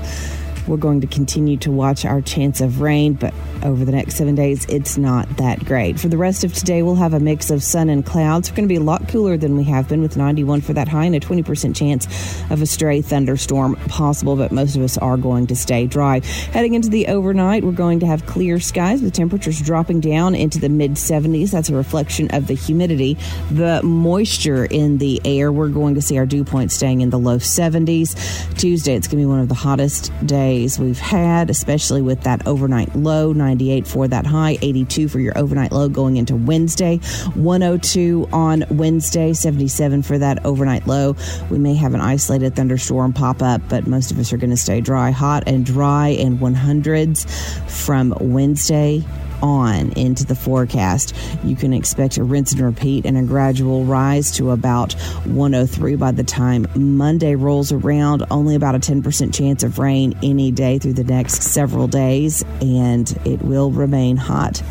We're 0.67 0.77
going 0.77 1.01
to 1.03 1.07
continue 1.07 1.57
to 1.59 1.71
watch 1.71 2.05
our 2.05 2.21
chance 2.21 2.61
of 2.61 2.81
rain, 2.81 3.15
but 3.15 3.33
over 3.63 3.85
the 3.85 3.93
next 3.93 4.17
seven 4.17 4.35
days, 4.35 4.67
it's 4.67 4.99
not 4.99 5.29
that 5.37 5.65
great. 5.65 5.99
For 5.99 6.09
the 6.09 6.17
rest 6.17 6.43
of 6.43 6.53
today, 6.53 6.83
we'll 6.83 6.97
have 6.97 7.15
a 7.15 7.21
mix 7.21 7.51
of 7.51 7.63
sun 7.63 7.89
and 7.89 8.05
clouds. 8.05 8.51
We're 8.51 8.57
going 8.57 8.69
to 8.69 8.73
be 8.73 8.81
a 8.81 8.85
lot 8.85 9.09
cooler 9.09 9.37
than 9.37 9.57
we 9.57 9.65
have 9.65 9.89
been 9.89 10.03
with 10.03 10.17
91 10.17 10.63
for 10.63 10.73
that 10.73 10.89
high 10.89 11.05
and 11.05 11.15
a 11.15 11.21
20% 11.21 11.75
chance 11.77 12.07
of 12.51 12.63
a 12.63 12.67
stray 12.67 13.01
thunderstorm 13.01 13.77
possible, 13.89 14.35
but 14.35 14.51
most 14.51 14.77
of 14.77 14.83
us 14.83 14.99
are 14.99 15.17
going 15.17 15.47
to 15.47 15.57
stay 15.57 15.87
dry. 15.87 16.21
Heading 16.53 16.75
into 16.75 16.89
the 16.89 17.07
overnight, 17.07 17.63
we're 17.63 17.73
going 17.73 18.01
to 18.01 18.07
have 18.07 18.27
clear 18.27 18.59
skies 18.59 19.03
with 19.03 19.15
temperatures 19.15 19.61
dropping 19.61 20.01
down 20.01 20.35
into 20.35 20.59
the 20.59 20.69
mid 20.69 20.93
70s. 20.93 21.51
That's 21.53 21.69
a 21.69 21.77
reflection 21.77 22.29
of 22.33 22.49
the 22.49 22.55
humidity, 22.55 23.17
the 23.53 23.83
moisture 23.85 24.65
in 24.65 24.99
the 24.99 25.21
air. 25.25 25.53
We're 25.53 25.69
going 25.69 25.95
to 25.95 26.03
see 26.03 26.19
our 26.19 26.27
dew 26.27 26.45
point 26.45 26.73
staying 26.73 27.03
in 27.03 27.11
the 27.11 27.19
low 27.19 27.39
70s. 27.39 28.59
Tuesday, 28.59 28.95
it's 28.95 29.07
going 29.07 29.23
to 29.23 29.27
be 29.27 29.31
one 29.31 29.41
of 29.41 29.49
the 29.49 29.55
hottest 29.55 30.13
days 30.27 30.56
we've 30.79 30.99
had, 30.99 31.51
especially 31.51 32.01
with 32.01 32.23
that 32.23 32.47
overnight 32.47 32.95
low 32.97 33.33
98 33.33 33.87
for 33.87 34.09
that 34.09 34.25
high, 34.25 34.57
82 34.63 35.09
for 35.09 35.21
your 35.21 35.37
overnight 35.37 35.71
low 35.71 35.89
going 35.89 36.17
into 36.17 36.35
Wednesday, 36.35 36.97
102 37.35 38.29
on 38.33 38.65
Wednesday, 38.71 39.33
77 39.33 40.03
for 40.03 40.17
that 40.19 40.45
overnight 40.45 40.87
low. 40.87 41.15
We 41.51 41.59
may 41.59 41.75
have 41.75 41.95
an 41.95 42.01
isolated 42.01 42.57
thunderstorm 42.57 43.13
pop 43.13 43.43
up, 43.43 43.61
but 43.69 43.87
most 43.87 44.11
of 44.11 44.19
us 44.19 44.33
are 44.33 44.39
going 44.39 44.51
to 44.51 44.57
stay 44.57 44.81
dry, 44.81 45.11
hot 45.11 45.45
and 45.47 45.65
dry, 45.65 46.09
and 46.09 46.39
100s 46.39 47.29
from 47.69 48.15
Wednesday 48.21 49.05
on 49.43 49.93
into 49.93 50.25
the 50.25 50.35
forecast. 50.35 51.15
You 51.45 51.57
can 51.57 51.73
expect 51.73 52.17
a 52.17 52.25
rinse 52.25 52.53
and 52.53 52.61
repeat 52.61 53.07
and 53.07 53.17
a 53.17 53.23
gradual 53.23 53.85
rise 53.85 54.31
to 54.33 54.51
about 54.51 54.93
103 55.25 55.97
by 55.97 56.13
the 56.13 56.25
time 56.25 56.67
Monday 56.75 57.35
rolls 57.35 57.73
around. 57.73 58.25
Only 58.31 58.55
about 58.55 58.75
a 58.75 58.79
10% 58.79 59.35
chance 59.35 59.63
of 59.63 59.79
rain 59.79 60.19
any 60.23 60.51
day 60.51 60.79
through 60.79 60.95
the 60.95 61.05
next 61.05 61.43
several 61.43 61.87
days, 61.87 62.45
and 62.61 63.11
it 63.25 63.43
will 63.43 63.71
remain 63.71 64.17
hot 64.17 64.63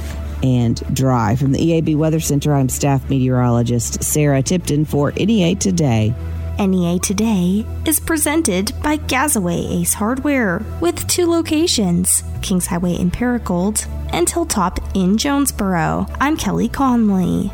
and 0.44 0.82
dry. 0.94 1.36
From 1.36 1.52
the 1.52 1.60
EAB 1.60 1.96
Weather 1.96 2.20
Center, 2.20 2.54
I'm 2.54 2.70
staff 2.70 3.10
meteorologist 3.10 4.04
Sarah 4.04 4.44
Tipton 4.44 4.86
for 4.86 5.12
NEA 5.12 5.56
Today. 5.56 6.14
NEA 6.60 7.00
Today 7.00 7.66
is 7.86 8.00
presented 8.00 8.72
by 8.82 8.98
Gazaway 8.98 9.82
Ace 9.82 9.94
Hardware 9.94 10.62
with 10.80 11.06
two 11.08 11.30
locations 11.30 12.24
Kings 12.42 12.68
Highway 12.68 12.94
in 12.94 13.12
Paragould 13.12 13.86
and 14.14 14.30
Hilltop 14.30 14.80
in 14.96 15.18
Jonesboro. 15.18 16.08
I'm 16.20 16.38
Kelly 16.38 16.70
Conley. 16.70 17.52